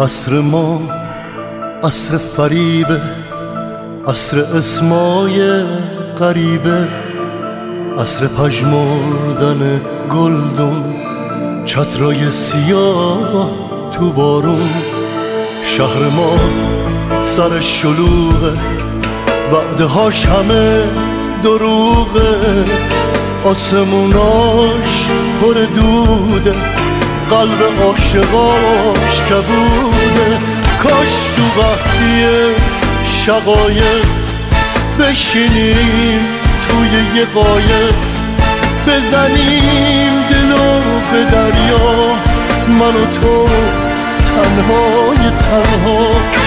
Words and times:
عصر 0.00 0.40
ما 0.40 0.80
عصر 1.84 2.16
فریبه 2.16 3.00
عصر 4.08 4.38
اسمای 4.58 5.62
غریبه 6.20 6.88
عصر 7.98 8.26
پژمردن 8.26 9.80
گلدون 10.10 10.94
چترای 11.64 12.30
سیاه 12.30 13.50
تو 13.92 14.12
بارون. 14.12 14.70
شهر 15.66 16.02
ما 16.16 16.36
سر 17.24 17.60
شلوغه 17.60 18.58
بعدهاش 19.52 20.26
همه 20.26 20.82
دروغه. 21.42 22.64
آسموناش 23.44 25.08
پر 25.40 25.54
دوده 25.54 26.77
قلب 27.30 27.82
عاشقاش 27.82 29.22
کبوده 29.22 30.38
کاش 30.82 31.28
تو 31.36 31.60
وقتی 31.60 32.24
شقایق 33.06 34.06
بشینیم 35.00 36.20
توی 36.68 37.20
یه 37.20 37.24
قایق 37.34 37.94
بزنیم. 38.86 40.12
دلو 40.30 40.80
به 41.12 41.24
دریا 41.24 42.14
من 42.68 42.96
و 42.96 43.06
تو 43.06 43.48
تنهای 44.28 45.30
تنها. 45.30 46.37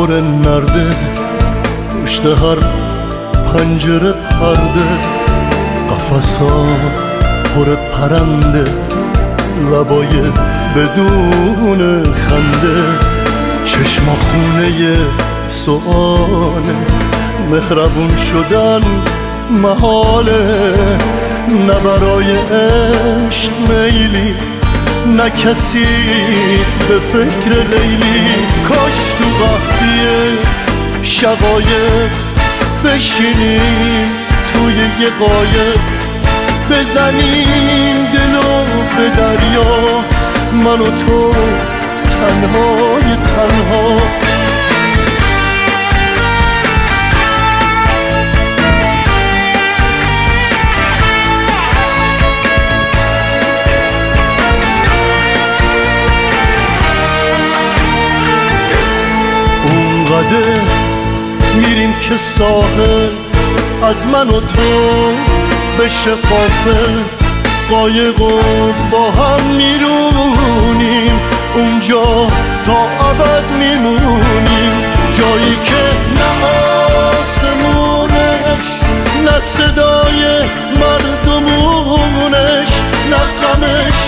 پر 0.00 0.12
نرده 0.20 0.96
پشت 2.04 2.26
هر 2.26 2.58
پنجره 3.52 4.12
پرده 4.12 4.88
قفص 5.90 6.36
ها 6.36 6.66
پر 7.54 7.74
پرنده 7.74 8.64
لبای 9.72 10.06
بدون 10.76 12.04
خنده 12.12 12.82
چشما 13.64 14.14
خونه 14.14 14.96
سؤاله 15.48 16.76
مهربون 17.50 18.16
شدن 18.16 18.80
محاله 19.50 20.74
نه 21.66 21.74
برای 21.74 22.36
عشق 22.36 23.52
میلی 23.68 24.34
نه 25.06 25.30
کسی 25.30 25.86
به 26.88 26.98
فکر 27.12 27.50
لیلی 27.50 28.34
کاش 28.68 29.12
تو 29.18 29.24
وقتی 29.24 30.38
شقایق 31.02 32.10
بشینیم 32.84 34.08
توی 34.52 34.74
یه 34.74 35.10
قایق 35.20 35.80
بزنیم 36.70 38.06
دلو 38.12 38.64
به 38.96 39.08
دریا 39.16 40.04
من 40.52 40.80
و 40.80 40.90
تو 40.90 41.34
تنها. 42.04 42.79
اونقدر 60.30 60.60
میریم 61.54 61.92
که 62.00 62.16
ساحل 62.16 63.10
از 63.82 64.06
من 64.06 64.28
و 64.28 64.40
تو 64.40 65.12
بشه 65.78 66.10
قافل 66.10 66.98
قایق 67.70 68.20
و 68.20 68.42
با 68.90 69.10
هم 69.10 69.46
میرونیم. 69.46 71.20
اونجا 71.54 72.26
تا 72.66 73.08
ابد 73.10 73.44
میمونیم. 73.58 74.72
جایی 75.14 75.56
که 75.64 75.82
نه 76.18 76.30
آسمونش 77.10 78.80
نه 79.24 79.40
صدای 79.44 80.20
مردمونش 80.80 82.72
نه 83.10 83.22
غمش 83.42 83.98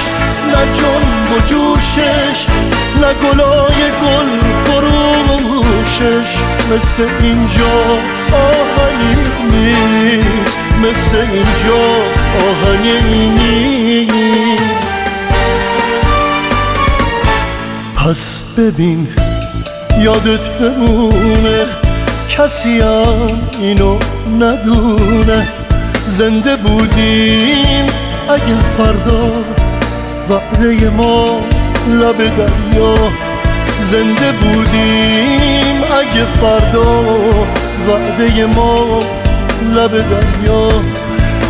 نه 0.53 0.73
جنب 0.75 1.33
و 1.33 1.39
جوشش. 1.47 2.47
نه 3.03 3.15
گلای 3.15 3.81
گل 4.03 4.29
فروشش 4.65 6.37
مثل 6.75 7.03
اینجا 7.23 7.99
آهنی 8.33 9.17
نیست 9.51 10.59
مثل 10.83 11.17
اینجا 11.17 11.85
آهنی 12.49 13.29
نیست. 13.29 14.95
پس 17.97 18.43
ببین 18.59 19.09
یادت 20.01 20.49
بمونه 20.61 21.67
کسی 22.29 22.81
هم 22.81 23.41
اینو 23.61 23.99
ندونه. 24.41 25.49
زنده 26.09 26.57
بودیم 26.57 27.87
اگه 28.29 28.57
فردا 28.77 29.33
وعده 30.31 30.91
ما 30.91 31.41
لب 31.89 32.19
دریا 32.19 32.95
زنده 33.81 34.33
بودیم. 34.33 35.83
اگه 36.01 36.25
فردا 36.41 37.03
وعده 37.89 38.47
ما 38.47 39.01
لب 39.75 39.93
دریا 39.93 40.69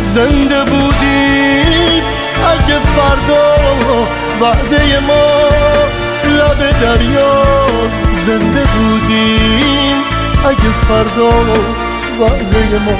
زنده 0.03 0.63
بودیم. 0.63 2.03
اگه 2.51 2.79
فردا 2.95 3.45
وعده 4.41 4.99
ما 4.99 5.25
لب 6.25 6.59
دریا 6.81 7.33
زنده 8.15 8.63
بودیم. 8.73 9.97
اگه 10.45 10.71
فردا 10.87 11.31
وعده 12.19 12.79
ما 12.85 12.97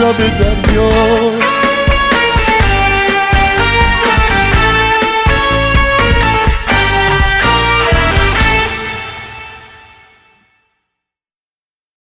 لب 0.00 0.16
دریا 0.18 0.90